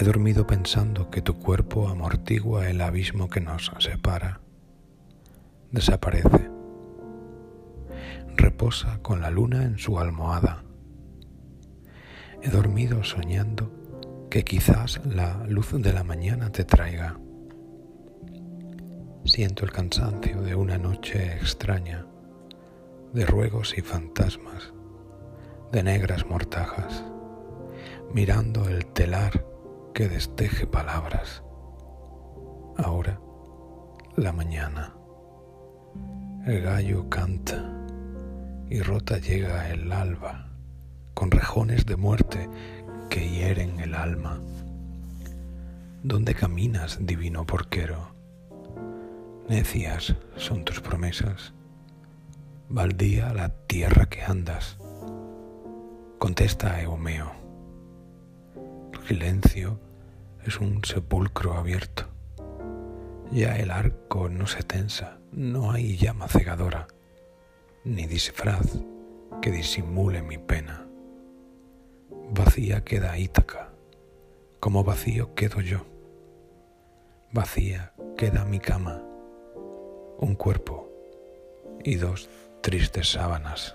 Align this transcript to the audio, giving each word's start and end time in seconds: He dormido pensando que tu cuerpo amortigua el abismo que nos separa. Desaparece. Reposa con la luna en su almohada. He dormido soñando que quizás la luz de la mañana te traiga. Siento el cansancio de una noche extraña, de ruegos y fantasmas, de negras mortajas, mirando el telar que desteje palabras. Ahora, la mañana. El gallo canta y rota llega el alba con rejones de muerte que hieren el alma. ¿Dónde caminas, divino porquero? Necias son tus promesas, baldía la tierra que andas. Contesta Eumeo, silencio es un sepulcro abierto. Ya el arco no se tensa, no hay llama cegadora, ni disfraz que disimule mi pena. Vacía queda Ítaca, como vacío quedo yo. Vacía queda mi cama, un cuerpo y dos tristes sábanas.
He 0.00 0.04
dormido 0.04 0.46
pensando 0.46 1.10
que 1.10 1.22
tu 1.22 1.40
cuerpo 1.40 1.88
amortigua 1.88 2.70
el 2.70 2.80
abismo 2.82 3.28
que 3.28 3.40
nos 3.40 3.72
separa. 3.80 4.40
Desaparece. 5.72 6.48
Reposa 8.36 9.00
con 9.02 9.20
la 9.20 9.30
luna 9.32 9.64
en 9.64 9.76
su 9.76 9.98
almohada. 9.98 10.62
He 12.40 12.48
dormido 12.48 13.02
soñando 13.02 13.72
que 14.30 14.44
quizás 14.44 15.00
la 15.04 15.44
luz 15.48 15.72
de 15.72 15.92
la 15.92 16.04
mañana 16.04 16.52
te 16.52 16.62
traiga. 16.62 17.18
Siento 19.24 19.64
el 19.64 19.72
cansancio 19.72 20.42
de 20.42 20.54
una 20.54 20.78
noche 20.78 21.38
extraña, 21.38 22.06
de 23.12 23.26
ruegos 23.26 23.76
y 23.76 23.80
fantasmas, 23.80 24.72
de 25.72 25.82
negras 25.82 26.24
mortajas, 26.24 27.02
mirando 28.14 28.68
el 28.68 28.86
telar 28.86 29.57
que 29.98 30.08
desteje 30.08 30.64
palabras. 30.64 31.42
Ahora, 32.76 33.18
la 34.14 34.32
mañana. 34.32 34.94
El 36.46 36.62
gallo 36.62 37.08
canta 37.08 37.68
y 38.70 38.80
rota 38.80 39.18
llega 39.18 39.68
el 39.70 39.90
alba 39.90 40.50
con 41.14 41.32
rejones 41.32 41.84
de 41.84 41.96
muerte 41.96 42.48
que 43.10 43.28
hieren 43.28 43.80
el 43.80 43.96
alma. 43.96 44.40
¿Dónde 46.04 46.32
caminas, 46.32 46.98
divino 47.00 47.44
porquero? 47.44 48.14
Necias 49.48 50.14
son 50.36 50.64
tus 50.64 50.80
promesas, 50.80 51.54
baldía 52.68 53.34
la 53.34 53.48
tierra 53.66 54.08
que 54.08 54.22
andas. 54.22 54.78
Contesta 56.20 56.80
Eumeo, 56.80 57.32
silencio 59.08 59.87
es 60.48 60.60
un 60.60 60.82
sepulcro 60.82 61.54
abierto. 61.54 62.04
Ya 63.30 63.56
el 63.56 63.70
arco 63.70 64.30
no 64.30 64.46
se 64.46 64.62
tensa, 64.62 65.18
no 65.30 65.70
hay 65.72 65.98
llama 65.98 66.26
cegadora, 66.26 66.88
ni 67.84 68.06
disfraz 68.06 68.78
que 69.42 69.50
disimule 69.50 70.22
mi 70.22 70.38
pena. 70.38 70.86
Vacía 72.30 72.82
queda 72.82 73.18
Ítaca, 73.18 73.72
como 74.58 74.84
vacío 74.84 75.34
quedo 75.34 75.60
yo. 75.60 75.84
Vacía 77.30 77.92
queda 78.16 78.46
mi 78.46 78.58
cama, 78.58 79.02
un 80.18 80.34
cuerpo 80.34 80.90
y 81.84 81.96
dos 81.96 82.30
tristes 82.62 83.12
sábanas. 83.12 83.74